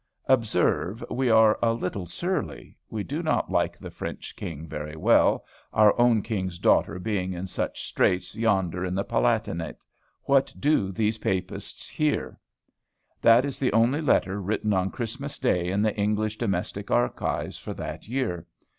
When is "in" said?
7.33-7.45, 8.83-8.95, 15.69-15.83